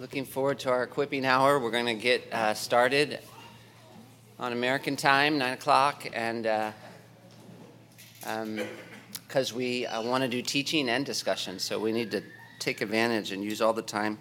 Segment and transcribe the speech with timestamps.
[0.00, 1.58] Looking forward to our equipping hour.
[1.58, 3.18] We're going to get uh, started
[4.38, 6.44] on American time, 9 o'clock, and
[8.20, 12.22] because um, we uh, want to do teaching and discussion, so we need to
[12.60, 14.18] take advantage and use all the time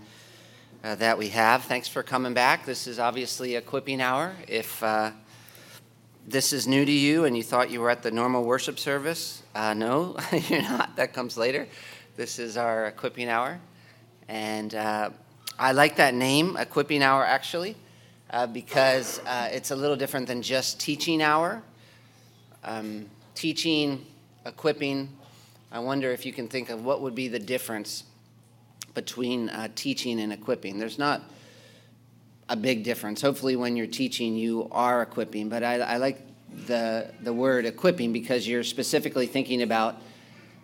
[0.84, 1.63] uh, that we have.
[1.66, 2.66] Thanks for coming back.
[2.66, 4.36] This is obviously equipping hour.
[4.48, 5.12] If uh,
[6.28, 9.44] this is new to you and you thought you were at the normal worship service,
[9.54, 10.18] uh, no,
[10.50, 10.96] you're not.
[10.96, 11.68] That comes later.
[12.16, 13.59] This is our equipping hour.
[14.28, 15.12] And uh,
[15.60, 17.76] I like that name, Equipping Hour, actually,
[18.30, 21.64] uh, because uh, it's a little different than just teaching hour.
[22.64, 24.05] Um, teaching,
[24.45, 25.09] equipping,
[25.72, 28.04] I wonder if you can think of what would be the difference
[28.94, 30.78] between uh, teaching and equipping.
[30.78, 31.23] There's not
[32.50, 33.23] a big difference.
[33.23, 36.22] Hopefully, when you're teaching, you are equipping, but I, I like
[36.67, 39.95] the, the word equipping because you're specifically thinking about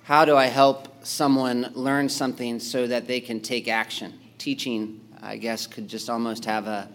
[0.03, 5.37] how do I help someone learn something so that they can take action teaching, I
[5.37, 6.89] guess, could just almost have a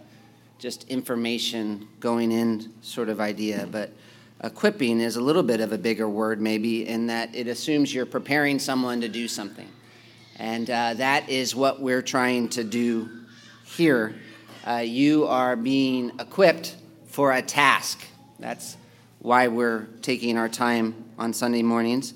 [0.59, 3.67] just information going in sort of idea.
[3.71, 3.91] But
[4.43, 8.05] equipping is a little bit of a bigger word, maybe, in that it assumes you're
[8.05, 9.67] preparing someone to do something.
[10.35, 13.09] And uh, that is what we're trying to do
[13.65, 14.13] here.
[14.67, 16.75] Uh, you are being equipped
[17.07, 18.05] for a task.
[18.37, 18.77] That's
[19.17, 22.13] why we're taking our time on Sunday mornings.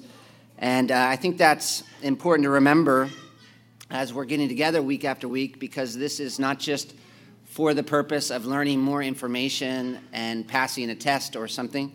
[0.60, 3.10] And uh, I think that's important to remember
[3.94, 6.96] as we're getting together week after week because this is not just
[7.46, 11.94] for the purpose of learning more information and passing a test or something,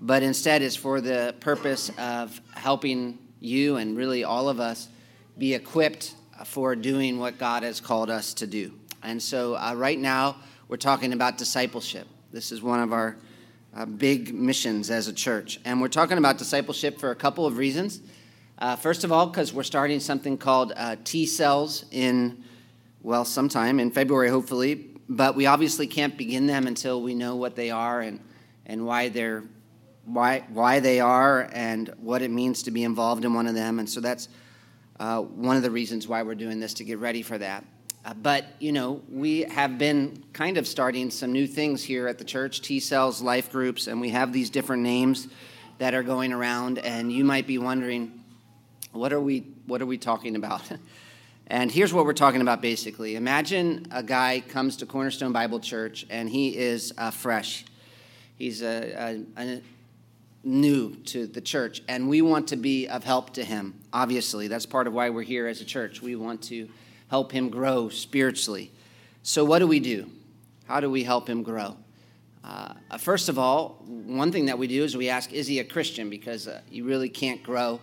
[0.00, 4.88] but instead is for the purpose of helping you and really all of us
[5.38, 8.72] be equipped for doing what God has called us to do.
[9.04, 12.08] And so, uh, right now, we're talking about discipleship.
[12.32, 13.16] This is one of our
[13.76, 15.60] uh, big missions as a church.
[15.64, 18.00] And we're talking about discipleship for a couple of reasons.
[18.58, 22.42] Uh, first of all, because we're starting something called uh, T cells in,
[23.02, 24.92] well, sometime in February, hopefully.
[25.08, 28.20] But we obviously can't begin them until we know what they are and,
[28.64, 29.44] and why they're
[30.06, 33.78] why why they are and what it means to be involved in one of them.
[33.78, 34.28] And so that's
[34.98, 37.64] uh, one of the reasons why we're doing this to get ready for that.
[38.04, 42.18] Uh, but you know, we have been kind of starting some new things here at
[42.18, 45.28] the church: T cells, life groups, and we have these different names
[45.78, 46.78] that are going around.
[46.78, 48.15] And you might be wondering
[48.96, 50.62] what are we, what are we talking about?
[51.46, 53.16] and here's what we're talking about basically.
[53.16, 57.64] Imagine a guy comes to Cornerstone Bible Church and he is uh, fresh.
[58.36, 59.62] He's a, a, a
[60.46, 63.74] new to the church, and we want to be of help to him.
[63.92, 66.00] Obviously, that's part of why we're here as a church.
[66.00, 66.68] We want to
[67.08, 68.70] help him grow spiritually.
[69.22, 70.10] So, what do we do?
[70.66, 71.76] How do we help him grow?
[72.44, 75.64] Uh, first of all, one thing that we do is we ask, Is he a
[75.64, 76.08] Christian?
[76.08, 77.80] Because uh, you really can't grow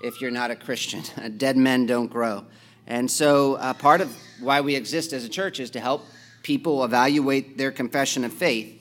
[0.00, 1.02] if you're not a Christian.
[1.36, 2.44] Dead men don't grow.
[2.86, 6.04] And so, uh, part of why we exist as a church is to help
[6.42, 8.76] people evaluate their confession of faith.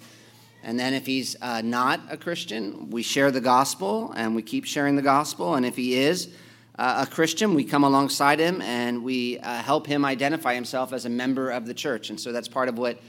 [0.63, 4.65] And then, if he's uh, not a Christian, we share the gospel and we keep
[4.65, 5.55] sharing the gospel.
[5.55, 6.29] And if he is
[6.77, 11.05] uh, a Christian, we come alongside him and we uh, help him identify himself as
[11.05, 12.09] a member of the church.
[12.09, 12.99] And so, that's part of what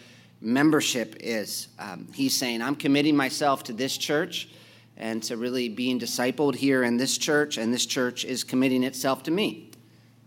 [0.41, 1.69] membership is.
[1.79, 4.49] Um, he's saying, I'm committing myself to this church
[5.01, 9.23] and to really being discipled here in this church, and this church is committing itself
[9.25, 9.71] to me.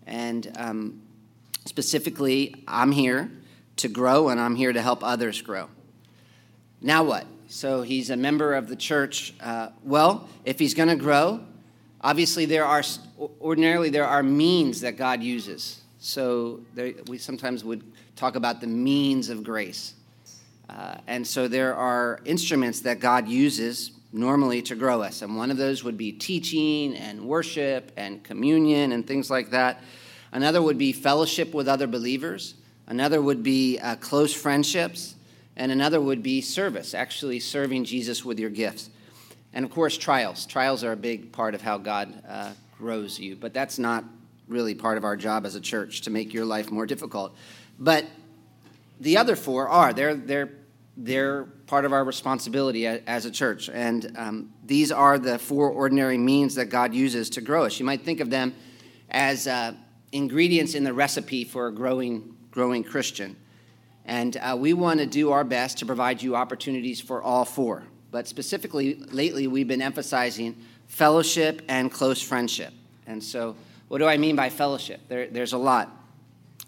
[0.07, 1.01] And um,
[1.66, 3.31] specifically, I'm here
[3.78, 5.69] to grow, and I'm here to help others grow.
[6.81, 7.28] Now what?
[7.47, 9.35] So he's a member of the church.
[9.39, 11.41] Uh, well, if he's going to grow,
[12.01, 12.84] obviously there are
[13.40, 15.81] ordinarily there are means that God uses.
[16.00, 17.84] So there, we sometimes would
[18.16, 19.94] talk about the means of grace.
[20.67, 25.22] Uh, and so there are instruments that God uses normally to grow us.
[25.22, 29.81] And one of those would be teaching and worship and communion and things like that.
[30.31, 32.56] Another would be fellowship with other believers.
[32.88, 35.16] Another would be uh, close friendships.
[35.56, 38.90] And another would be service, actually serving Jesus with your gifts.
[39.53, 40.46] And of course, trials.
[40.46, 44.03] Trials are a big part of how God uh, grows you, but that's not
[44.47, 47.35] really part of our job as a church to make your life more difficult.
[47.79, 48.05] But
[48.99, 49.93] the other four are.
[49.93, 50.52] They're, they're
[50.95, 53.69] they're part of our responsibility as a church.
[53.69, 57.79] And um, these are the four ordinary means that God uses to grow us.
[57.79, 58.53] You might think of them
[59.09, 59.73] as uh,
[60.11, 63.35] ingredients in the recipe for a growing, growing Christian.
[64.05, 67.84] And uh, we want to do our best to provide you opportunities for all four.
[68.11, 70.55] But specifically, lately, we've been emphasizing
[70.87, 72.73] fellowship and close friendship.
[73.07, 73.55] And so,
[73.87, 75.01] what do I mean by fellowship?
[75.07, 75.90] There, there's a lot.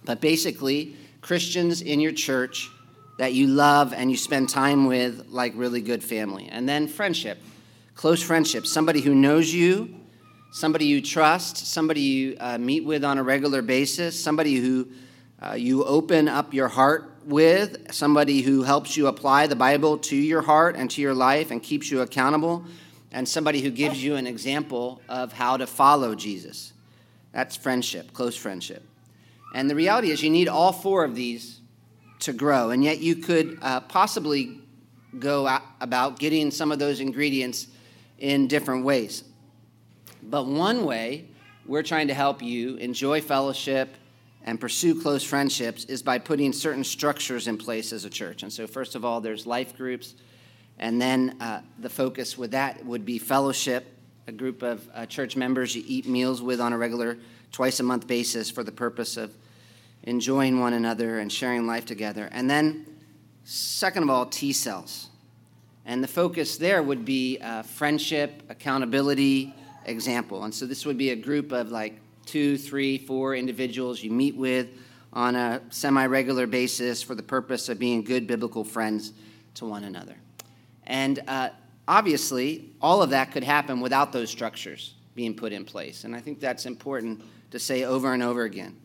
[0.06, 2.72] But basically, Christians in your church
[3.18, 6.48] that you love and you spend time with like really good family.
[6.52, 7.38] And then friendship,
[7.96, 9.96] close friendship, somebody who knows you,
[10.52, 14.88] somebody you trust, somebody you uh, meet with on a regular basis, somebody who
[15.42, 20.16] uh, you open up your heart with, somebody who helps you apply the Bible to
[20.16, 22.64] your heart and to your life and keeps you accountable,
[23.12, 26.74] and somebody who gives you an example of how to follow Jesus.
[27.32, 28.84] That's friendship, close friendship.
[29.54, 31.62] And the reality is, you need all four of these
[32.20, 34.60] to grow, and yet you could uh, possibly
[35.20, 37.68] go about getting some of those ingredients
[38.20, 39.24] in different ways.
[40.24, 41.26] But one way
[41.66, 43.96] we're trying to help you enjoy fellowship
[44.44, 48.44] and pursue close friendships is by putting certain structures in place as a church.
[48.44, 50.16] And so, first of all, there's life groups,
[50.78, 53.86] and then uh, the focus with that would be fellowship,
[54.28, 57.18] a group of uh, church members you eat meals with on a regular,
[57.52, 59.36] twice a month basis for the purpose of
[60.06, 62.30] enjoying one another and sharing life together.
[62.32, 62.86] And then,
[63.44, 65.10] second of all, T cells.
[65.86, 69.54] And the focus there would be uh, friendship, accountability,
[69.86, 70.44] example.
[70.44, 74.36] And so, this would be a group of like two, three, four individuals you meet
[74.36, 74.68] with
[75.14, 79.14] on a semi regular basis for the purpose of being good biblical friends
[79.56, 80.16] to one another.
[80.86, 81.50] And uh,
[81.88, 86.04] obviously, all of that could happen without those structures being put in place.
[86.04, 88.76] And I think that's important to say over and over again.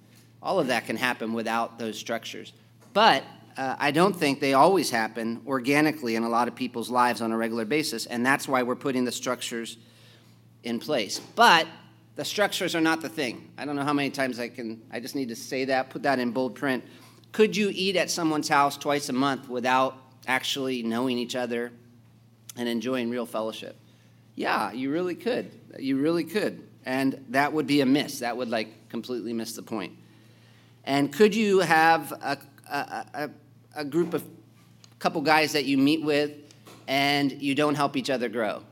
[0.42, 2.52] All of that can happen without those structures.
[2.92, 3.24] But
[3.56, 7.32] uh, I don't think they always happen organically in a lot of people's lives on
[7.32, 9.76] a regular basis, and that's why we're putting the structures
[10.62, 11.20] in place.
[11.34, 11.66] But
[12.16, 13.50] the structures are not the thing.
[13.58, 16.02] I don't know how many times I can, I just need to say that, put
[16.04, 16.84] that in bold print.
[17.32, 19.96] Could you eat at someone's house twice a month without
[20.26, 21.72] actually knowing each other
[22.56, 23.76] and enjoying real fellowship?
[24.34, 25.50] Yeah, you really could.
[25.78, 26.66] You really could.
[26.84, 28.20] And that would be a miss.
[28.20, 29.92] That would like completely miss the point.
[30.90, 32.36] And could you have a,
[32.68, 33.30] a,
[33.76, 34.24] a, group of
[34.98, 36.32] couple guys that you meet with
[36.88, 38.64] and you don't help each other grow?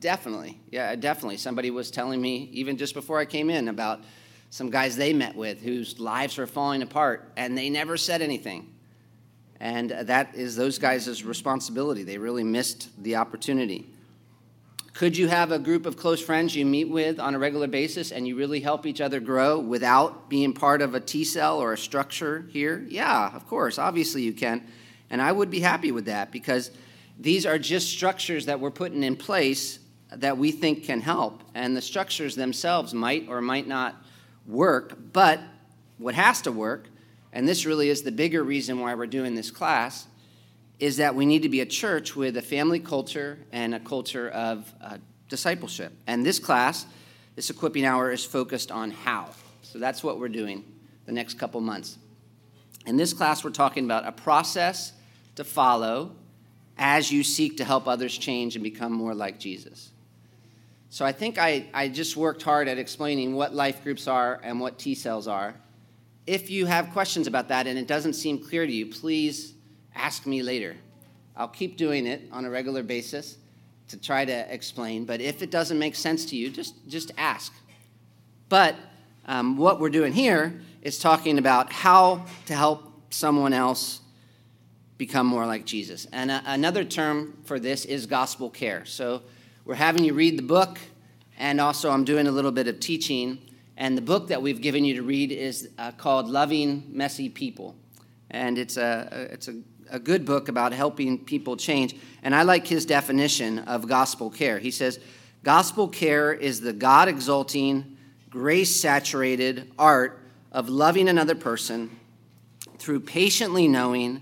[0.00, 0.58] Definitely.
[0.70, 1.36] Yeah, definitely.
[1.36, 4.00] Somebody was telling me, even just before I came in, about
[4.48, 8.72] some guys they met with whose lives were falling apart and they never said anything.
[9.60, 12.04] And that is those guys' responsibility.
[12.04, 13.92] They really missed the opportunity.
[14.98, 18.10] Could you have a group of close friends you meet with on a regular basis
[18.10, 21.72] and you really help each other grow without being part of a T cell or
[21.72, 22.84] a structure here?
[22.88, 23.78] Yeah, of course.
[23.78, 24.66] Obviously, you can.
[25.08, 26.72] And I would be happy with that because
[27.16, 29.78] these are just structures that we're putting in place
[30.10, 31.44] that we think can help.
[31.54, 33.94] And the structures themselves might or might not
[34.48, 35.38] work, but
[35.98, 36.88] what has to work,
[37.32, 40.08] and this really is the bigger reason why we're doing this class,
[40.78, 44.28] is that we need to be a church with a family culture and a culture
[44.30, 44.98] of uh,
[45.28, 45.92] discipleship.
[46.06, 46.86] And this class,
[47.34, 49.30] this equipping hour, is focused on how.
[49.62, 50.64] So that's what we're doing
[51.06, 51.98] the next couple months.
[52.86, 54.92] In this class, we're talking about a process
[55.34, 56.12] to follow
[56.78, 59.90] as you seek to help others change and become more like Jesus.
[60.90, 64.60] So I think I, I just worked hard at explaining what life groups are and
[64.60, 65.54] what T cells are.
[66.26, 69.54] If you have questions about that and it doesn't seem clear to you, please
[69.98, 70.76] ask me later.
[71.36, 73.36] I'll keep doing it on a regular basis
[73.88, 77.52] to try to explain, but if it doesn't make sense to you, just, just ask.
[78.48, 78.76] But
[79.26, 84.00] um, what we're doing here is talking about how to help someone else
[84.98, 86.06] become more like Jesus.
[86.12, 88.84] And uh, another term for this is gospel care.
[88.84, 89.22] So
[89.64, 90.78] we're having you read the book,
[91.38, 93.38] and also I'm doing a little bit of teaching.
[93.76, 97.76] And the book that we've given you to read is uh, called Loving Messy People.
[98.30, 99.54] And it's, a, it's a,
[99.90, 101.96] a good book about helping people change.
[102.22, 104.58] And I like his definition of gospel care.
[104.58, 104.98] He says,
[105.44, 107.96] Gospel care is the God exalting,
[108.28, 110.20] grace saturated art
[110.52, 111.90] of loving another person
[112.78, 114.20] through patiently knowing,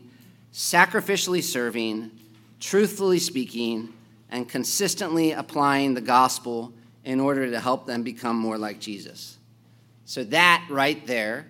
[0.53, 2.11] sacrificially serving,
[2.61, 3.93] truthfully speaking,
[4.31, 6.73] and consistently applying the gospel
[7.05, 9.39] in order to help them become more like Jesus.
[10.05, 11.47] So, that right there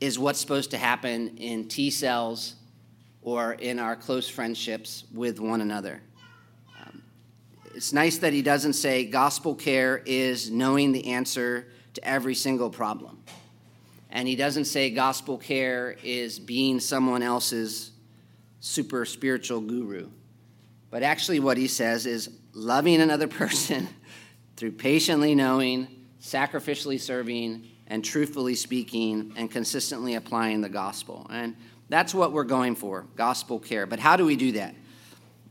[0.00, 2.54] is what's supposed to happen in T cells
[3.26, 6.00] or in our close friendships with one another.
[6.80, 7.02] Um,
[7.74, 12.70] it's nice that he doesn't say gospel care is knowing the answer to every single
[12.70, 13.18] problem.
[14.10, 17.90] And he doesn't say gospel care is being someone else's
[18.60, 20.08] super spiritual guru.
[20.90, 23.88] But actually, what he says is loving another person
[24.56, 25.88] through patiently knowing,
[26.22, 31.26] sacrificially serving, and truthfully speaking, and consistently applying the gospel.
[31.28, 31.56] And
[31.88, 33.86] that's what we're going for gospel care.
[33.86, 34.74] But how do we do that?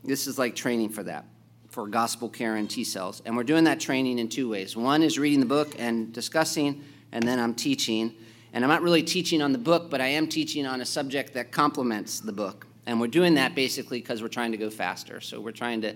[0.04, 1.26] This is like training for that,
[1.70, 3.22] for gospel care and T cells.
[3.26, 4.76] And we're doing that training in two ways.
[4.76, 8.14] One is reading the book and discussing, and then I'm teaching.
[8.54, 11.34] And I'm not really teaching on the book, but I am teaching on a subject
[11.34, 12.68] that complements the book.
[12.86, 15.20] And we're doing that basically because we're trying to go faster.
[15.20, 15.96] So we're trying to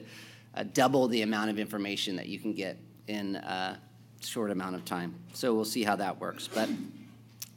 [0.56, 2.78] uh, double the amount of information that you can get
[3.08, 3.80] in a
[4.22, 5.16] short amount of time.
[5.34, 6.50] So we'll see how that works.
[6.54, 6.70] But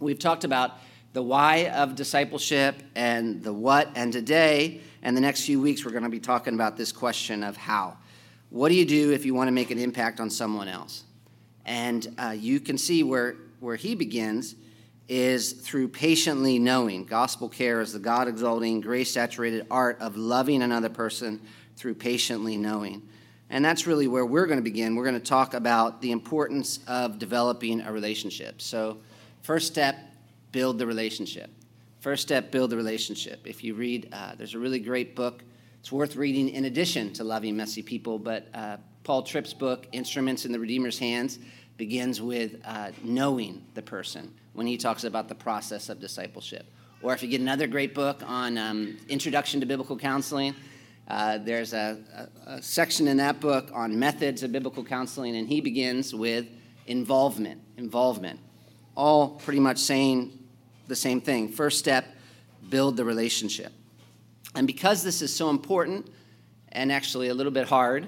[0.03, 0.79] We've talked about
[1.13, 5.91] the why of discipleship and the what, and today and the next few weeks, we're
[5.91, 7.97] going to be talking about this question of how.
[8.51, 11.05] What do you do if you want to make an impact on someone else?
[11.65, 14.55] And uh, you can see where, where he begins
[15.09, 17.05] is through patiently knowing.
[17.05, 21.41] Gospel care is the God exalting, grace saturated art of loving another person
[21.77, 23.03] through patiently knowing.
[23.51, 24.97] And that's really where we're going to begin.
[24.97, 28.63] We're going to talk about the importance of developing a relationship.
[28.63, 28.99] So,
[29.43, 29.97] first step,
[30.53, 31.51] build the relationship.
[32.01, 33.47] First step, build the relationship.
[33.47, 35.43] If you read, uh, there's a really great book.
[35.81, 40.45] It's worth reading in addition to Loving Messy People, but uh, Paul Tripp's book, Instruments
[40.45, 41.39] in the Redeemer's Hands,
[41.77, 46.67] begins with uh, knowing the person when he talks about the process of discipleship.
[47.03, 50.55] Or if you get another great book on um, Introduction to Biblical Counseling,
[51.09, 51.99] uh, there's a,
[52.47, 56.47] a, a, section in that book on methods of biblical counseling, and he begins with
[56.87, 57.61] involvement.
[57.77, 58.39] Involvement.
[58.95, 60.39] All pretty much saying
[60.93, 61.49] the same thing.
[61.49, 62.05] First step,
[62.69, 63.73] build the relationship.
[64.55, 66.07] And because this is so important
[66.71, 68.07] and actually a little bit hard,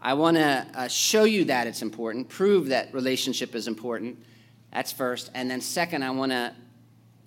[0.00, 4.16] I want to uh, show you that it's important, prove that relationship is important.
[4.72, 5.30] That's first.
[5.34, 6.54] And then, second, I want to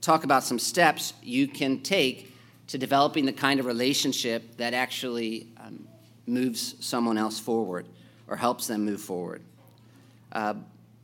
[0.01, 2.33] talk about some steps you can take
[2.67, 5.87] to developing the kind of relationship that actually um,
[6.25, 7.85] moves someone else forward
[8.27, 9.43] or helps them move forward.
[10.31, 10.55] Uh,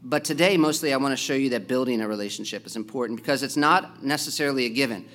[0.04, 3.44] but today, mostly, I want to show you that building a relationship is important because
[3.44, 5.06] it's not necessarily a given.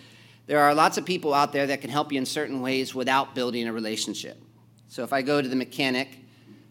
[0.46, 3.34] There are lots of people out there that can help you in certain ways without
[3.34, 4.40] building a relationship.
[4.88, 6.08] So if I go to the mechanic,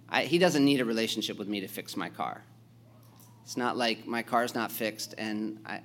[0.08, 2.44] I, he doesn't need a relationship with me to fix my car.
[3.44, 5.82] It's not like my car's not fixed and I,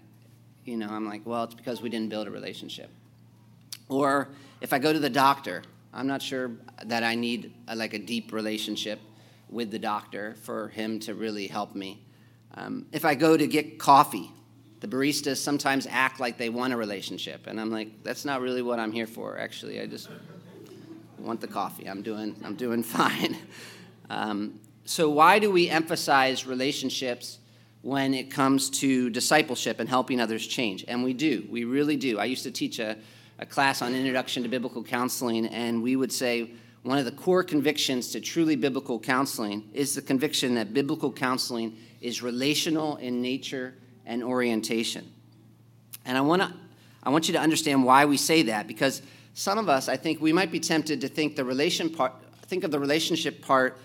[0.65, 2.91] you know, I'm like, well, it's because we didn't build a relationship.
[3.89, 4.29] Or
[4.61, 6.53] if I go to the doctor, I'm not sure
[6.85, 9.01] that I need a, like a deep relationship
[9.49, 12.07] with the doctor for him to really help me.
[12.55, 14.31] Um, if I go to get coffee,
[14.81, 18.63] the baristas sometimes act like they want a relationship, and I'm like, that's not really
[18.63, 19.39] what I'm here for.
[19.39, 20.09] Actually, I just
[21.19, 21.87] want the coffee.
[21.89, 23.37] I'm doing, I'm doing fine.
[24.09, 27.39] Um, so why do we emphasize relationships
[27.83, 30.85] when it comes to discipleship and helping others change?
[30.89, 31.47] And we do.
[31.51, 32.19] We really do.
[32.19, 32.97] I used to teach a
[33.41, 36.51] a class on introduction to biblical counseling, and we would say
[36.83, 41.77] one of the core convictions to truly biblical counseling is the conviction that biblical counseling
[42.01, 43.75] is relational in nature
[44.07, 45.11] and orientation.
[46.05, 46.53] And I want to
[47.03, 49.03] I want you to understand why we say that because
[49.35, 52.15] some of us I think we might be tempted to think the relation part
[52.47, 53.79] think of the relationship part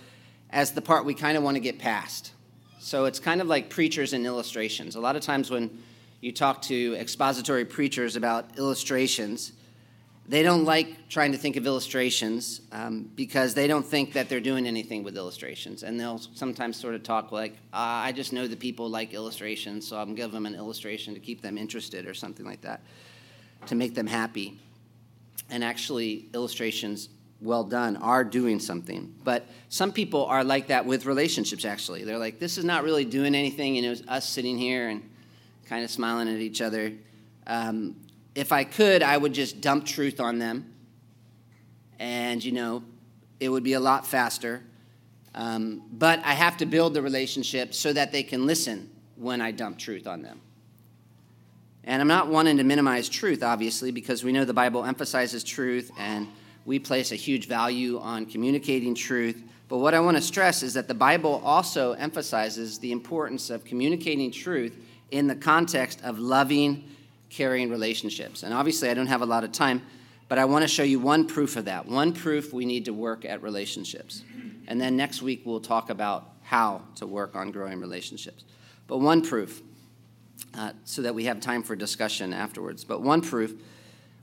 [0.50, 2.31] as the part we kind of want to get past.
[2.79, 4.95] So it's kind of like preachers and illustrations.
[4.95, 5.84] A lot of times when
[6.22, 9.53] you talk to expository preachers about illustrations,
[10.27, 14.39] they don't like trying to think of illustrations um, because they don't think that they're
[14.39, 15.84] doing anything with illustrations.
[15.84, 19.88] And they'll sometimes sort of talk like, ah, I just know that people like illustrations,
[19.88, 22.82] so I'm giving them an illustration to keep them interested or something like that,
[23.67, 24.60] to make them happy.
[25.51, 29.13] And actually, illustrations, well done, are doing something.
[29.24, 32.03] But some people are like that with relationships, actually.
[32.03, 35.08] They're like, this is not really doing anything, it was us sitting here and
[35.67, 36.94] kind of smiling at each other.
[37.46, 37.96] Um,
[38.36, 40.74] if I could, I would just dump truth on them.
[41.98, 42.84] And, you know,
[43.39, 44.62] it would be a lot faster.
[45.34, 49.51] Um, but I have to build the relationship so that they can listen when I
[49.51, 50.42] dump truth on them.
[51.86, 55.92] And I'm not wanting to minimize truth, obviously, because we know the Bible emphasizes truth
[55.98, 56.27] and
[56.65, 59.42] we place a huge value on communicating truth.
[59.68, 63.63] But what I want to stress is that the Bible also emphasizes the importance of
[63.63, 64.75] communicating truth
[65.12, 66.89] in the context of loving,
[67.36, 68.44] caring relationships.
[68.44, 69.82] And obviously, I don't have a lot of time,
[70.30, 71.86] but I want to show you one proof of that.
[71.86, 74.24] One proof we need to work at relationships.
[74.68, 78.46] And then next week, we'll talk about how to work on growing relationships.
[78.88, 79.62] But one proof,
[80.54, 82.86] uh, so that we have time for discussion afterwards.
[82.86, 83.54] But one proof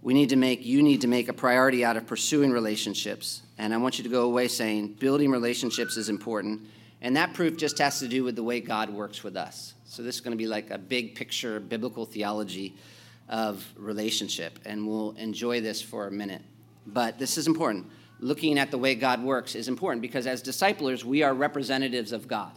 [0.01, 3.43] we need to make, you need to make a priority out of pursuing relationships.
[3.59, 6.63] And I want you to go away saying building relationships is important.
[7.03, 9.75] And that proof just has to do with the way God works with us.
[9.85, 12.75] So this is going to be like a big picture biblical theology
[13.33, 16.43] of relationship, and we'll enjoy this for a minute.
[16.87, 17.87] But this is important.
[18.21, 22.29] Looking at the way God works is important because as disciplers, we are representatives of
[22.29, 22.53] God.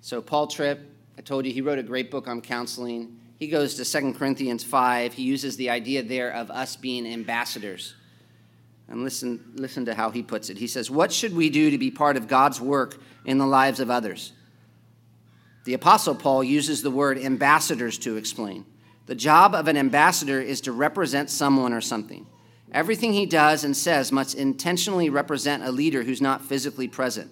[0.00, 0.80] So Paul Tripp,
[1.18, 3.20] I told you he wrote a great book on counseling.
[3.38, 5.12] He goes to 2 Corinthians 5.
[5.12, 7.94] He uses the idea there of us being ambassadors.
[8.88, 10.56] And listen, listen to how he puts it.
[10.56, 13.78] He says, What should we do to be part of God's work in the lives
[13.78, 14.32] of others?
[15.64, 18.64] The Apostle Paul uses the word ambassadors to explain.
[19.10, 22.26] The job of an ambassador is to represent someone or something.
[22.70, 27.28] Everything he does and says must intentionally represent a leader who's not physically present.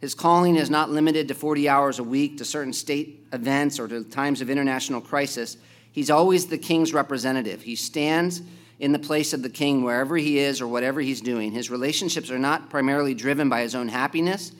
[0.00, 3.86] His calling is not limited to 40 hours a week, to certain state events, or
[3.86, 5.56] to times of international crisis.
[5.92, 7.62] He's always the king's representative.
[7.62, 8.42] He stands
[8.80, 11.52] in the place of the king wherever he is or whatever he's doing.
[11.52, 14.50] His relationships are not primarily driven by his own happiness.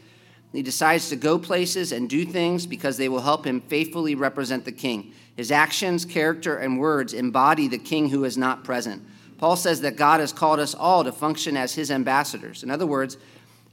[0.53, 4.65] He decides to go places and do things because they will help him faithfully represent
[4.65, 5.15] the king.
[5.37, 9.03] His actions, character, and words embody the king who is not present.
[9.39, 12.63] Paul says that God has called us all to function as his ambassadors.
[12.63, 13.17] In other words,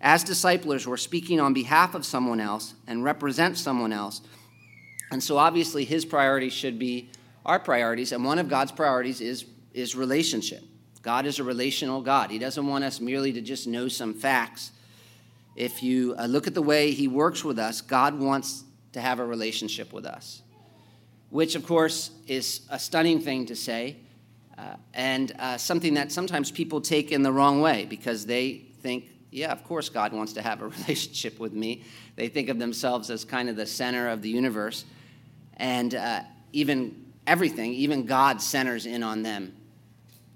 [0.02, 4.22] as disciples, we're speaking on behalf of someone else and represent someone else.
[5.12, 7.10] And so obviously, his priorities should be
[7.46, 8.12] our priorities.
[8.12, 10.64] And one of God's priorities is, is relationship.
[11.04, 12.32] God is a relational God.
[12.32, 14.72] He doesn't want us merely to just know some facts.
[15.56, 18.64] If you uh, look at the way he works with us, God wants
[18.94, 20.42] to have a relationship with us,
[21.32, 23.98] which, of course, is a stunning thing to say.
[24.58, 29.06] Uh, and uh, something that sometimes people take in the wrong way because they think
[29.32, 31.84] yeah, of course God wants to have a relationship with me.
[32.16, 34.86] They think of themselves as kind of the center of the universe.
[35.58, 36.22] And uh,
[36.52, 39.56] even everything, even God centers in on them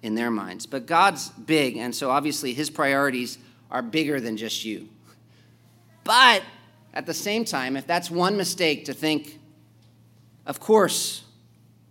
[0.02, 0.66] in their minds.
[0.66, 3.38] But God's big, and so obviously his priorities
[3.70, 4.88] are bigger than just you.
[6.04, 6.44] But
[6.94, 9.40] at the same time, if that's one mistake to think,
[10.46, 11.24] of course,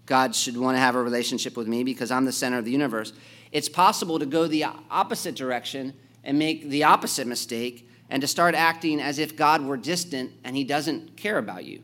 [0.07, 2.71] God should want to have a relationship with me because I'm the center of the
[2.71, 3.13] universe,
[3.53, 8.55] it's possible to go the opposite direction and make the opposite mistake and to start
[8.55, 11.83] acting as if God were distant and he doesn't care about you.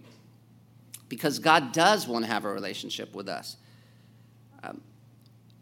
[1.09, 3.57] Because God does want to have a relationship with us.
[4.63, 4.81] Um,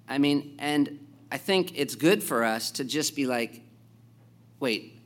[0.09, 3.63] I mean, and I think it's good for us to just be like,
[4.61, 4.99] wait,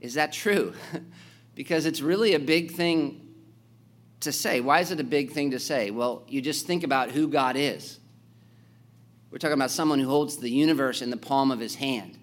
[0.00, 0.72] is that true?
[1.54, 3.23] because it's really a big thing
[4.24, 4.60] to say.
[4.60, 5.90] Why is it a big thing to say?
[5.90, 7.98] Well, you just think about who God is.
[9.30, 12.18] We're talking about someone who holds the universe in the palm of his hand.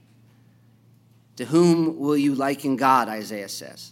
[1.38, 3.91] To whom will you liken God, Isaiah says.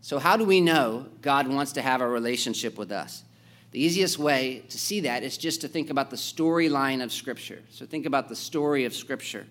[0.00, 3.22] So, how do we know God wants to have a relationship with us?
[3.70, 7.62] The easiest way to see that is just to think about the storyline of Scripture.
[7.70, 9.46] So, think about the story of Scripture.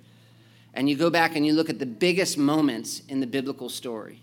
[0.74, 4.22] And you go back and you look at the biggest moments in the biblical story.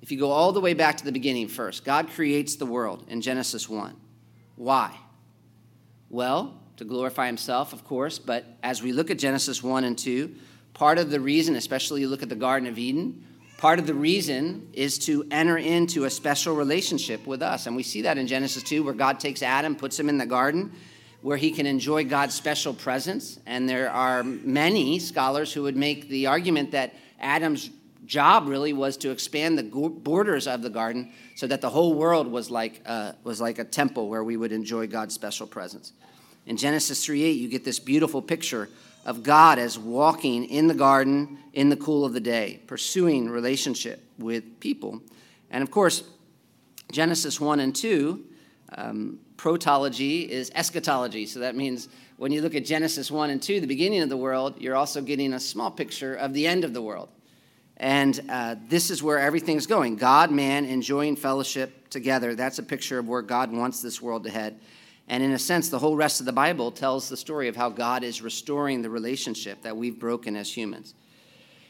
[0.00, 3.04] If you go all the way back to the beginning first, God creates the world
[3.08, 3.96] in Genesis 1.
[4.56, 4.96] Why?
[6.08, 10.34] Well, to glorify himself, of course, but as we look at Genesis 1 and 2,
[10.78, 13.24] Part of the reason, especially you look at the Garden of Eden,
[13.56, 17.66] part of the reason is to enter into a special relationship with us.
[17.66, 20.26] And we see that in Genesis 2, where God takes Adam, puts him in the
[20.26, 20.70] garden,
[21.20, 23.40] where he can enjoy God's special presence.
[23.44, 27.70] And there are many scholars who would make the argument that Adam's
[28.08, 32.26] job really was to expand the borders of the garden so that the whole world
[32.26, 35.92] was like, uh, was like a temple where we would enjoy God's special presence.
[36.46, 38.70] In Genesis 3:8, you get this beautiful picture
[39.04, 44.02] of God as walking in the garden in the cool of the day, pursuing relationship
[44.18, 45.02] with people.
[45.50, 46.02] And of course,
[46.90, 48.24] Genesis 1 and 2,
[48.76, 51.26] um, protology is eschatology.
[51.26, 54.16] So that means when you look at Genesis 1 and 2, the beginning of the
[54.16, 57.08] world, you're also getting a small picture of the end of the world.
[57.78, 62.34] And uh, this is where everything's going God, man, enjoying fellowship together.
[62.34, 64.58] That's a picture of where God wants this world to head.
[65.06, 67.70] And in a sense, the whole rest of the Bible tells the story of how
[67.70, 70.94] God is restoring the relationship that we've broken as humans.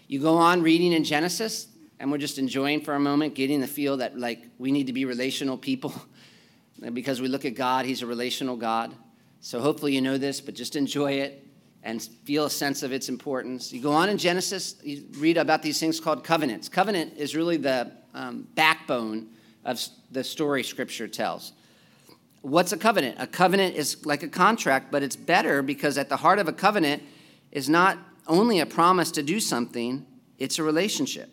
[0.09, 1.69] You go on reading in Genesis,
[2.01, 4.93] and we're just enjoying for a moment, getting the feel that like we need to
[4.93, 5.93] be relational people.
[6.93, 8.95] because we look at God, He's a relational God.
[9.41, 11.48] So hopefully you know this, but just enjoy it
[11.89, 13.73] and feel a sense of its importance.
[13.73, 16.69] You go on in Genesis, you read about these things called covenants.
[16.69, 19.29] Covenant is really the um, backbone
[19.65, 21.53] of the story Scripture tells.
[22.43, 23.17] What's a covenant?
[23.19, 26.53] A covenant is like a contract, but it's better because at the heart of a
[26.53, 27.03] covenant
[27.53, 27.97] is not
[28.27, 30.05] only a promise to do something,
[30.37, 31.31] it's a relationship.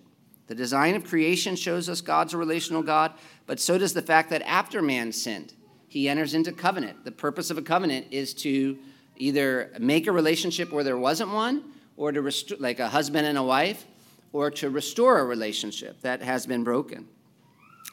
[0.48, 3.12] The design of creation shows us God's a relational God,
[3.46, 5.54] but so does the fact that after man sinned,
[5.90, 7.04] he enters into covenant.
[7.04, 8.78] The purpose of a covenant is to
[9.18, 11.64] either make a relationship where there wasn't one,
[11.98, 13.86] or to restore, like a husband and a wife,
[14.34, 17.08] or to restore a relationship that has been broken.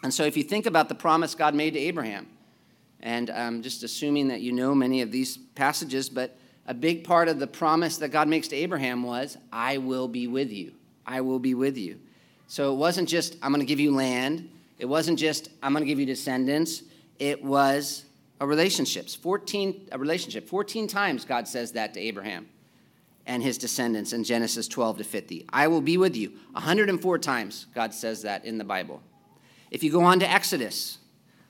[0.02, 2.26] And so if you think about the promise God made to Abraham,
[3.00, 7.28] and I'm just assuming that you know many of these passages, but a big part
[7.28, 10.72] of the promise that God makes to Abraham was, I will be with you.
[11.06, 11.98] I will be with you.
[12.46, 14.48] So it wasn't just, I'm going to give you land.
[14.78, 16.82] It wasn't just, I'm going to give you descendants.
[17.18, 18.04] It was
[18.42, 19.08] a relationship.
[19.08, 20.48] 14, a relationship.
[20.48, 22.48] 14 times God says that to Abraham
[23.24, 25.46] and his descendants in Genesis 12 to 50.
[25.50, 26.32] I will be with you.
[26.50, 29.00] 104 times God says that in the Bible.
[29.70, 30.98] If you go on to Exodus,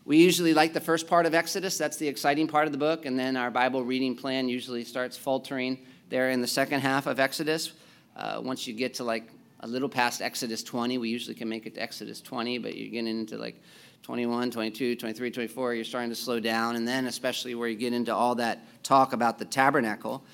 [0.05, 3.07] we usually like the first part of Exodus, that's the exciting part of the book,
[3.07, 5.79] and then our Bible reading plan usually starts faltering
[6.11, 7.73] there in the second half of Exodus.
[8.15, 10.99] Uh, once you get to like a little past Exodus 20.
[10.99, 13.63] We usually can make it to Exodus 20, but you're getting into like
[14.03, 15.75] 21, 22, 23, 24.
[15.75, 16.75] You're starting to slow down.
[16.75, 20.25] And then, especially where you get into all that talk about the tabernacle.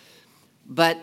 [0.67, 0.99] But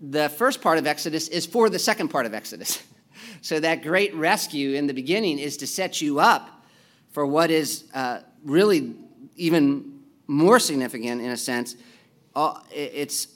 [0.00, 2.82] the first part of Exodus is for the second part of Exodus.
[3.40, 6.64] so that great rescue in the beginning is to set you up
[7.12, 8.94] for what is uh, really
[9.36, 11.76] even more significant in a sense.
[12.34, 13.28] Uh, it's,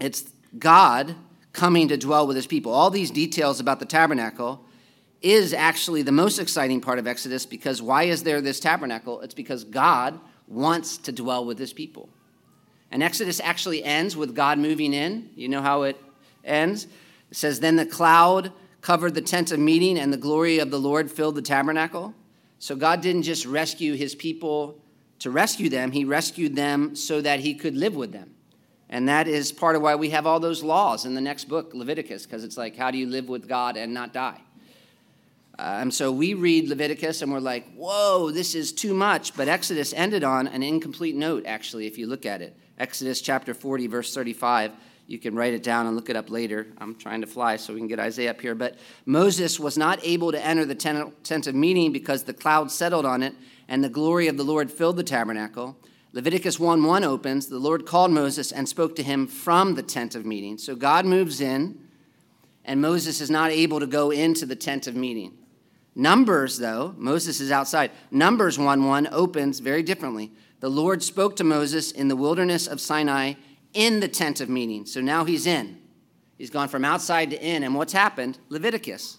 [0.00, 1.16] it's God
[1.52, 2.72] coming to dwell with his people.
[2.72, 4.64] All these details about the tabernacle
[5.22, 9.20] is actually the most exciting part of Exodus because why is there this tabernacle?
[9.20, 12.08] It's because God wants to dwell with his people.
[12.90, 15.30] And Exodus actually ends with God moving in.
[15.34, 15.96] You know how it
[16.44, 16.86] ends?
[17.30, 20.78] It says, Then the cloud covered the tent of meeting, and the glory of the
[20.78, 22.14] Lord filled the tabernacle.
[22.58, 24.78] So God didn't just rescue his people
[25.20, 28.34] to rescue them, he rescued them so that he could live with them.
[28.88, 31.72] And that is part of why we have all those laws in the next book,
[31.74, 34.40] Leviticus, because it's like, how do you live with God and not die?
[35.64, 39.36] Um, so we read Leviticus and we're like, whoa, this is too much.
[39.36, 42.56] But Exodus ended on an incomplete note, actually, if you look at it.
[42.78, 44.72] Exodus chapter 40, verse 35.
[45.06, 46.66] You can write it down and look it up later.
[46.78, 48.56] I'm trying to fly so we can get Isaiah up here.
[48.56, 53.06] But Moses was not able to enter the tent of meeting because the cloud settled
[53.06, 53.32] on it
[53.68, 55.76] and the glory of the Lord filled the tabernacle.
[56.12, 60.16] Leviticus 1 1 opens, the Lord called Moses and spoke to him from the tent
[60.16, 60.58] of meeting.
[60.58, 61.78] So God moves in,
[62.64, 65.38] and Moses is not able to go into the tent of meeting.
[65.94, 67.90] Numbers, though, Moses is outside.
[68.10, 70.32] Numbers 1 1 opens very differently.
[70.60, 73.34] The Lord spoke to Moses in the wilderness of Sinai
[73.74, 74.86] in the tent of meeting.
[74.86, 75.78] So now he's in.
[76.38, 77.62] He's gone from outside to in.
[77.62, 78.38] And what's happened?
[78.48, 79.18] Leviticus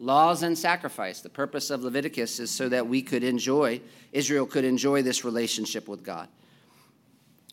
[0.00, 1.20] laws and sacrifice.
[1.20, 3.80] The purpose of Leviticus is so that we could enjoy,
[4.12, 6.28] Israel could enjoy this relationship with God.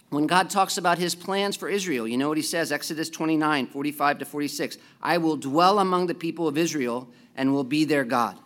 [0.09, 3.67] When God talks about his plans for Israel, you know what he says, Exodus 29,
[3.67, 4.77] 45 to 46.
[5.01, 8.39] I will dwell among the people of Israel and will be their God.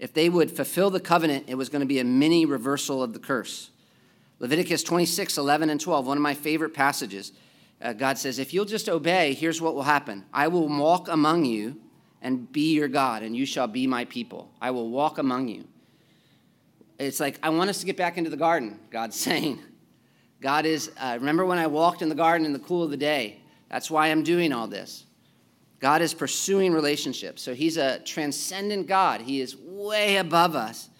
[0.00, 3.12] If they would fulfill the covenant, it was going to be a mini reversal of
[3.12, 3.70] the curse.
[4.38, 7.32] Leviticus 26, 11 and 12, one of my favorite passages.
[7.82, 11.44] Uh, God says, If you'll just obey, here's what will happen I will walk among
[11.44, 11.76] you
[12.22, 14.50] and be your God, and you shall be my people.
[14.58, 15.66] I will walk among you.
[16.98, 19.60] It's like, I want us to get back into the garden, God's saying.
[20.40, 22.96] God is, uh, remember when I walked in the garden in the cool of the
[22.96, 23.42] day?
[23.70, 25.04] That's why I'm doing all this.
[25.80, 27.42] God is pursuing relationships.
[27.42, 29.22] So he's a transcendent God.
[29.22, 30.90] He is way above us.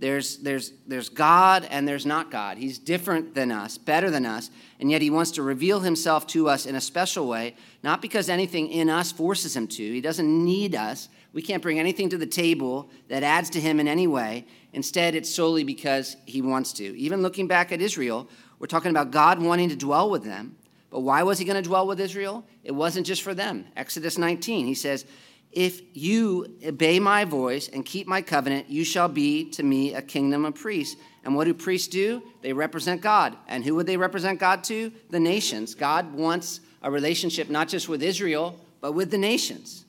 [0.00, 2.56] There's, there's, there's God and there's not God.
[2.56, 4.48] He's different than us, better than us,
[4.78, 8.28] and yet He wants to reveal Himself to us in a special way, not because
[8.28, 9.82] anything in us forces Him to.
[9.82, 11.08] He doesn't need us.
[11.32, 14.46] We can't bring anything to the table that adds to Him in any way.
[14.72, 16.96] Instead, it's solely because He wants to.
[16.96, 18.28] Even looking back at Israel,
[18.60, 20.57] we're talking about God wanting to dwell with them.
[20.90, 22.44] But why was He going to dwell with Israel?
[22.64, 23.66] It wasn't just for them.
[23.76, 25.04] Exodus 19, He says,
[25.52, 30.02] if you obey my voice and keep my covenant, you shall be to me a
[30.02, 31.00] kingdom of priests.
[31.24, 32.22] And what do priests do?
[32.42, 33.36] They represent God.
[33.48, 34.92] And who would they represent God to?
[35.10, 35.74] The nations.
[35.74, 39.84] God wants a relationship not just with Israel, but with the nations.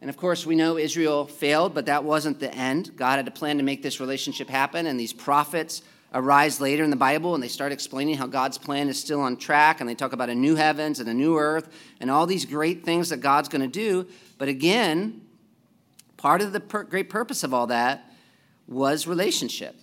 [0.00, 2.96] And of course, we know Israel failed, but that wasn't the end.
[2.96, 5.82] God had a plan to make this relationship happen, and these prophets
[6.12, 9.36] arise later in the Bible and they start explaining how God's plan is still on
[9.36, 11.68] track and they talk about a new heavens and a new earth
[12.00, 14.06] and all these great things that God's going to do.
[14.38, 15.22] But again,
[16.16, 18.10] part of the per- great purpose of all that
[18.66, 19.76] was relationship.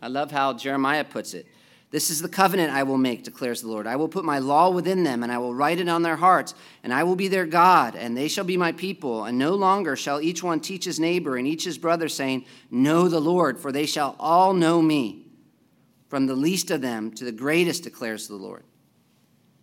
[0.00, 1.46] I love how Jeremiah puts it.
[1.90, 3.86] This is the covenant I will make, declares the Lord.
[3.86, 6.52] I will put my law within them, and I will write it on their hearts,
[6.82, 9.24] and I will be their God, and they shall be my people.
[9.24, 13.08] And no longer shall each one teach his neighbor and each his brother, saying, Know
[13.08, 15.25] the Lord, for they shall all know me
[16.16, 18.64] from the least of them to the greatest, declares the Lord.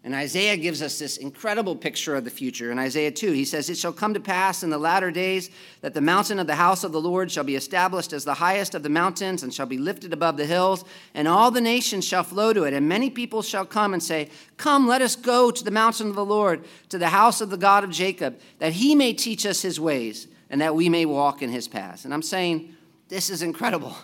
[0.03, 2.71] And Isaiah gives us this incredible picture of the future.
[2.71, 5.49] In Isaiah 2, he says, It shall come to pass in the latter days
[5.81, 8.75] that the mountain of the house of the Lord shall be established as the highest
[8.75, 10.85] of the mountains and shall be lifted above the hills,
[11.15, 12.73] and all the nations shall flow to it.
[12.75, 16.15] And many people shall come and say, Come, let us go to the mountain of
[16.15, 19.63] the Lord, to the house of the God of Jacob, that he may teach us
[19.63, 22.05] his ways, and that we may walk in his paths.
[22.05, 22.75] And I'm saying,
[23.09, 23.97] this is incredible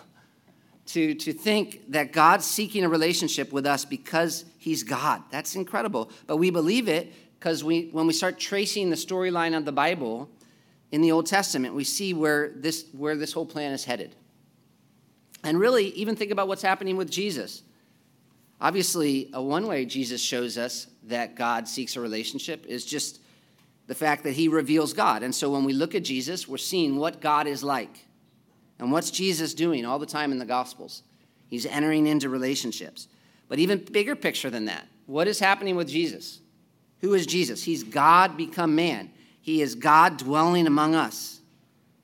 [0.92, 5.22] to, to think that God's seeking a relationship with us because he's God.
[5.30, 6.10] That's incredible.
[6.26, 10.28] But we believe it because we, when we start tracing the storyline of the Bible
[10.90, 14.16] in the Old Testament, we see where this, where this whole plan is headed.
[15.44, 17.62] And really, even think about what's happening with Jesus.
[18.60, 23.20] Obviously, one way Jesus shows us that God seeks a relationship is just
[23.86, 25.22] the fact that he reveals God.
[25.22, 28.06] And so when we look at Jesus, we're seeing what God is like.
[28.80, 31.02] And what's Jesus doing all the time in the Gospels?
[31.46, 33.08] He's entering into relationships.
[33.46, 36.40] But even bigger picture than that, what is happening with Jesus?
[37.00, 37.62] Who is Jesus?
[37.62, 39.10] He's God become man.
[39.42, 41.40] He is God dwelling among us.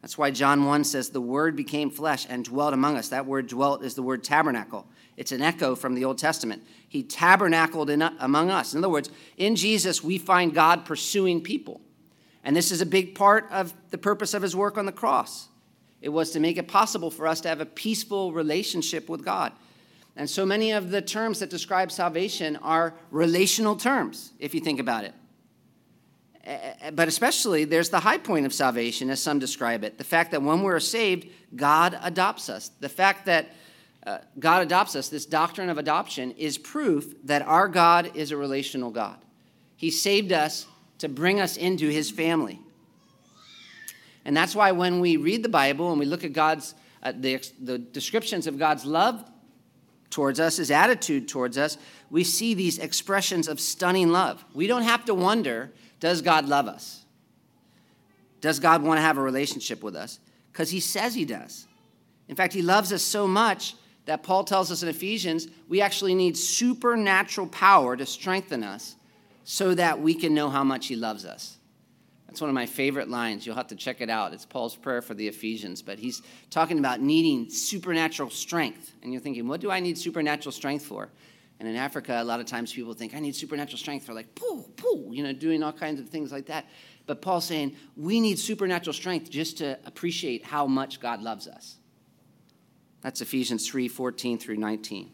[0.02, 3.08] That's why John 1 says, The Word became flesh and dwelt among us.
[3.08, 4.86] That word dwelt is the word tabernacle.
[5.16, 6.62] It's an echo from the Old Testament.
[6.88, 8.74] He tabernacled in, among us.
[8.74, 11.80] In other words, in Jesus, we find God pursuing people.
[12.44, 15.48] And this is a big part of the purpose of his work on the cross.
[16.06, 19.52] It was to make it possible for us to have a peaceful relationship with God.
[20.14, 24.78] And so many of the terms that describe salvation are relational terms, if you think
[24.78, 25.14] about it.
[26.44, 29.98] Eh, eh, eh, but especially, there's the high point of salvation, as some describe it
[29.98, 32.70] the fact that when we're saved, God adopts us.
[32.78, 33.48] The fact that
[34.06, 38.36] uh, God adopts us, this doctrine of adoption, is proof that our God is a
[38.36, 39.18] relational God.
[39.74, 40.66] He saved us
[40.98, 42.60] to bring us into his family.
[44.26, 47.40] And that's why when we read the Bible and we look at God's uh, the,
[47.62, 49.24] the descriptions of God's love
[50.10, 51.78] towards us, his attitude towards us,
[52.10, 54.44] we see these expressions of stunning love.
[54.52, 57.04] We don't have to wonder, does God love us?
[58.40, 60.18] Does God want to have a relationship with us?
[60.52, 61.68] Because he says he does.
[62.26, 66.16] In fact, he loves us so much that Paul tells us in Ephesians we actually
[66.16, 68.96] need supernatural power to strengthen us
[69.44, 71.58] so that we can know how much he loves us.
[72.26, 73.46] That's one of my favorite lines.
[73.46, 74.32] You'll have to check it out.
[74.32, 78.92] It's Paul's prayer for the Ephesians, but he's talking about needing supernatural strength.
[79.02, 81.08] And you're thinking, what do I need supernatural strength for?
[81.58, 84.34] And in Africa, a lot of times people think, I need supernatural strength for like,
[84.34, 86.66] poo, poo, you know, doing all kinds of things like that.
[87.06, 91.76] But Paul's saying, we need supernatural strength just to appreciate how much God loves us.
[93.00, 95.12] That's Ephesians 3 14 through 19.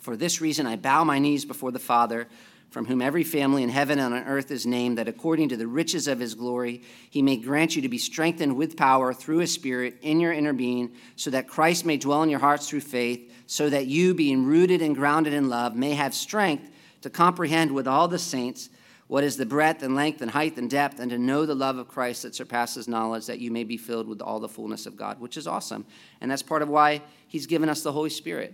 [0.00, 2.28] For this reason, I bow my knees before the Father
[2.76, 5.66] from whom every family in heaven and on earth is named, that according to the
[5.66, 9.50] riches of his glory, he may grant you to be strengthened with power through his
[9.50, 13.32] Spirit in your inner being, so that Christ may dwell in your hearts through faith,
[13.46, 16.68] so that you, being rooted and grounded in love, may have strength
[17.00, 18.68] to comprehend with all the saints
[19.06, 21.78] what is the breadth and length and height and depth, and to know the love
[21.78, 24.98] of Christ that surpasses knowledge, that you may be filled with all the fullness of
[24.98, 25.86] God, which is awesome.
[26.20, 28.52] And that's part of why he's given us the Holy Spirit.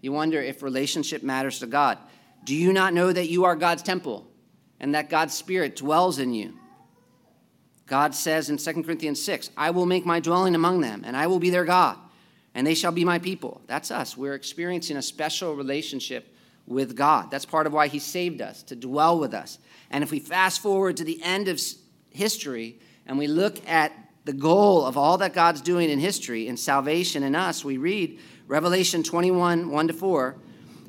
[0.00, 1.98] You wonder if relationship matters to God.
[2.44, 4.26] Do you not know that you are God's temple
[4.80, 6.54] and that God's Spirit dwells in you?
[7.86, 11.26] God says in 2 Corinthians 6, I will make my dwelling among them, and I
[11.26, 11.98] will be their God,
[12.54, 13.60] and they shall be my people.
[13.66, 14.16] That's us.
[14.16, 16.34] We're experiencing a special relationship
[16.66, 17.30] with God.
[17.30, 19.58] That's part of why He saved us, to dwell with us.
[19.90, 21.60] And if we fast forward to the end of
[22.10, 23.92] history and we look at
[24.24, 28.18] the goal of all that God's doing in history, in salvation in us, we read
[28.46, 30.36] Revelation 21 1 to 4.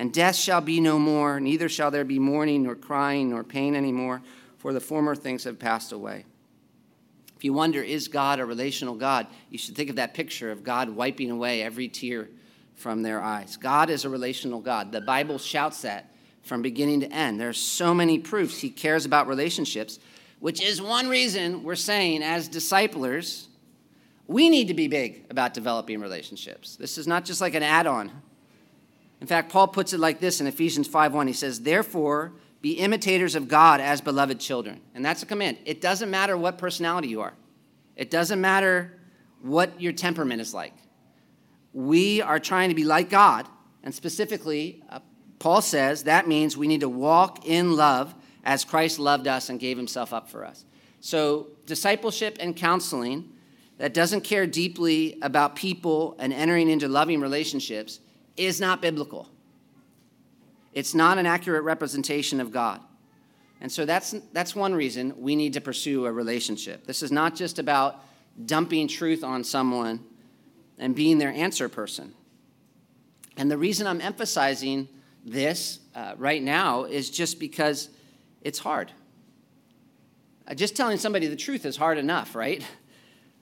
[0.00, 3.74] and death shall be no more, neither shall there be mourning, nor crying, nor pain
[3.74, 4.22] anymore,
[4.56, 6.24] for the former things have passed away.
[7.36, 9.26] If you wonder, is God a relational God?
[9.50, 12.30] You should think of that picture of God wiping away every tear
[12.76, 13.58] from their eyes.
[13.58, 14.90] God is a relational God.
[14.90, 16.10] The Bible shouts that
[16.42, 17.38] from beginning to end.
[17.38, 19.98] There are so many proofs He cares about relationships,
[20.38, 23.48] which is one reason we're saying, as disciplers,
[24.26, 26.76] we need to be big about developing relationships.
[26.76, 28.10] This is not just like an add on
[29.20, 31.26] in fact, Paul puts it like this in Ephesians 5:1.
[31.26, 35.58] He says, "Therefore, be imitators of God as beloved children." And that's a command.
[35.64, 37.34] It doesn't matter what personality you are.
[37.96, 38.98] It doesn't matter
[39.42, 40.72] what your temperament is like.
[41.72, 43.46] We are trying to be like God,
[43.82, 45.00] and specifically, uh,
[45.38, 49.60] Paul says that means we need to walk in love as Christ loved us and
[49.60, 50.64] gave himself up for us.
[51.00, 53.32] So, discipleship and counseling
[53.78, 58.00] that doesn't care deeply about people and entering into loving relationships
[58.36, 59.28] is not biblical.
[60.72, 62.80] It's not an accurate representation of God.
[63.60, 66.86] And so that's, that's one reason we need to pursue a relationship.
[66.86, 68.02] This is not just about
[68.46, 70.04] dumping truth on someone
[70.78, 72.14] and being their answer person.
[73.36, 74.88] And the reason I'm emphasizing
[75.24, 77.90] this uh, right now is just because
[78.40, 78.92] it's hard.
[80.46, 82.64] Uh, just telling somebody the truth is hard enough, right?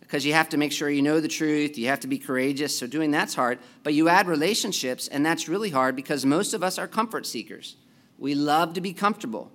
[0.08, 2.78] because you have to make sure you know the truth, you have to be courageous.
[2.78, 3.58] So doing that's hard.
[3.82, 7.76] But you add relationships, and that's really hard because most of us are comfort seekers.
[8.16, 9.52] We love to be comfortable.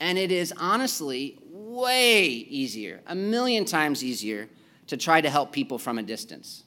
[0.00, 4.48] And it is honestly way easier, a million times easier,
[4.86, 6.64] to try to help people from a distance.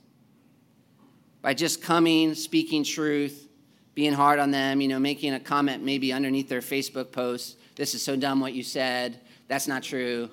[1.41, 3.48] By just coming, speaking truth,
[3.95, 7.58] being hard on them, you know, making a comment maybe underneath their Facebook post.
[7.76, 9.19] This is so dumb what you said.
[9.48, 10.30] That's not true.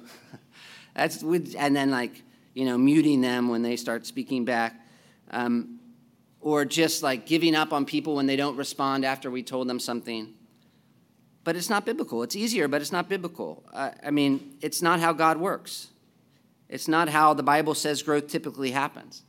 [0.94, 2.22] That's and then like
[2.56, 4.80] you know, muting them when they start speaking back,
[5.30, 5.78] um,
[6.40, 9.78] or just like giving up on people when they don't respond after we told them
[9.78, 10.32] something.
[11.44, 12.22] But it's not biblical.
[12.22, 13.62] It's easier, but it's not biblical.
[13.74, 15.88] Uh, I mean, it's not how God works.
[16.70, 19.22] It's not how the Bible says growth typically happens.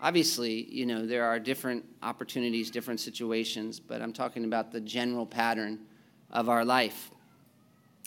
[0.00, 5.26] Obviously, you know, there are different opportunities, different situations, but I'm talking about the general
[5.26, 5.80] pattern
[6.30, 7.10] of our life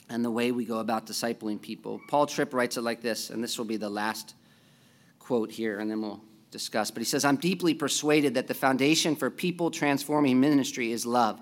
[0.09, 1.99] and the way we go about discipling people.
[2.07, 4.35] Paul Tripp writes it like this, and this will be the last
[5.19, 6.91] quote here, and then we'll discuss.
[6.91, 11.39] But he says, I'm deeply persuaded that the foundation for people transforming ministry is love.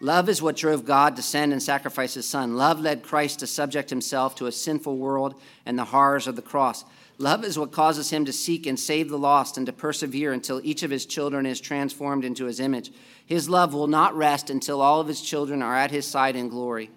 [0.00, 2.56] Love is what drove God to send and sacrifice his son.
[2.56, 6.42] Love led Christ to subject himself to a sinful world and the horrors of the
[6.42, 6.84] cross.
[7.18, 10.60] Love is what causes him to seek and save the lost and to persevere until
[10.62, 12.92] each of his children is transformed into his image.
[13.24, 16.50] His love will not rest until all of his children are at his side in
[16.50, 16.90] glory.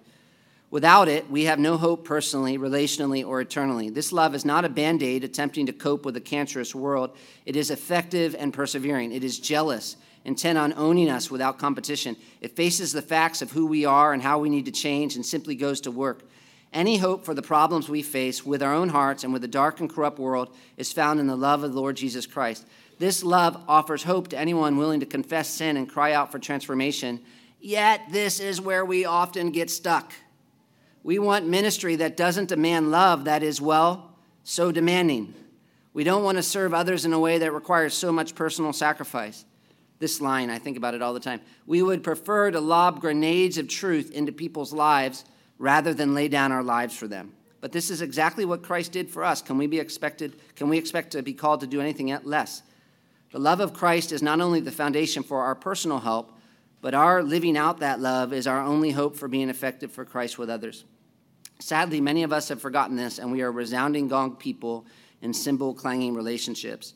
[0.70, 3.90] Without it, we have no hope personally, relationally, or eternally.
[3.90, 7.16] This love is not a band aid attempting to cope with a cancerous world.
[7.44, 9.12] It is effective and persevering.
[9.12, 12.16] It is jealous intent on owning us without competition.
[12.40, 15.24] It faces the facts of who we are and how we need to change and
[15.24, 16.22] simply goes to work.
[16.72, 19.80] Any hope for the problems we face with our own hearts and with a dark
[19.80, 22.66] and corrupt world is found in the love of the Lord Jesus Christ.
[22.98, 27.20] This love offers hope to anyone willing to confess sin and cry out for transformation.
[27.60, 30.12] Yet, this is where we often get stuck.
[31.02, 35.34] We want ministry that doesn't demand love that is, well, so demanding.
[35.92, 39.44] We don't want to serve others in a way that requires so much personal sacrifice
[40.00, 41.40] this line, I think about it all the time.
[41.66, 45.24] We would prefer to lob grenades of truth into people's lives
[45.58, 47.34] rather than lay down our lives for them.
[47.60, 49.42] But this is exactly what Christ did for us.
[49.42, 52.62] Can we be expected can we expect to be called to do anything less?
[53.32, 56.32] The love of Christ is not only the foundation for our personal help,
[56.80, 60.38] but our living out that love is our only hope for being effective for Christ
[60.38, 60.84] with others.
[61.58, 64.86] Sadly, many of us have forgotten this, and we are resounding gong people
[65.20, 66.94] in cymbal clanging relationships.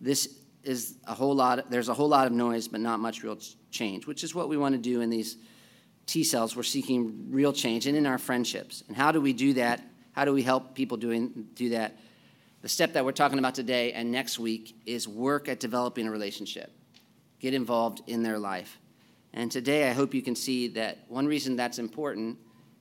[0.00, 3.38] This is a whole lot, there's a whole lot of noise, but not much real
[3.70, 5.38] change, which is what we want to do in these
[6.06, 6.54] T cells.
[6.54, 8.84] We're seeking real change and in our friendships.
[8.86, 9.80] And how do we do that?
[10.12, 11.98] How do we help people doing, do that?
[12.60, 16.10] The step that we're talking about today and next week is work at developing a
[16.10, 16.70] relationship.
[17.40, 18.78] Get involved in their life.
[19.34, 22.38] And today I hope you can see that one reason that's important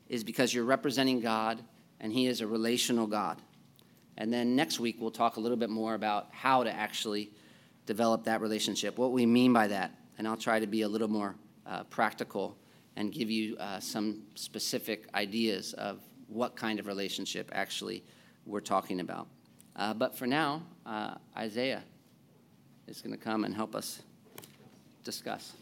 [0.09, 1.63] is because you're representing God
[1.99, 3.41] and He is a relational God.
[4.17, 7.31] And then next week we'll talk a little bit more about how to actually
[7.85, 9.91] develop that relationship, what we mean by that.
[10.17, 11.35] And I'll try to be a little more
[11.65, 12.57] uh, practical
[12.95, 18.03] and give you uh, some specific ideas of what kind of relationship actually
[18.45, 19.27] we're talking about.
[19.75, 21.83] Uh, but for now, uh, Isaiah
[22.87, 24.01] is going to come and help us
[25.03, 25.53] discuss.